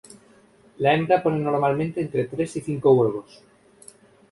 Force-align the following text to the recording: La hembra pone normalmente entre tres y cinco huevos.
La 0.79 0.95
hembra 0.95 1.21
pone 1.21 1.37
normalmente 1.37 2.01
entre 2.01 2.25
tres 2.25 2.55
y 2.55 2.61
cinco 2.61 2.91
huevos. 2.95 3.43